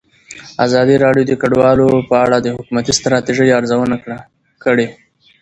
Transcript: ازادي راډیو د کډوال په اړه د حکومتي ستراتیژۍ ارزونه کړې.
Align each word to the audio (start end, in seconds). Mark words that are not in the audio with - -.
ازادي 0.65 0.95
راډیو 1.05 1.27
د 1.27 1.33
کډوال 1.41 1.79
په 2.09 2.15
اړه 2.25 2.37
د 2.41 2.47
حکومتي 2.55 2.91
ستراتیژۍ 2.99 3.49
ارزونه 3.59 3.95
کړې. 4.65 4.87